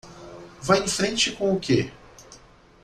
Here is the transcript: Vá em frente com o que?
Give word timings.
Vá 0.63 0.79
em 0.79 0.87
frente 0.87 1.31
com 1.33 1.53
o 1.53 1.59
que? 1.59 1.91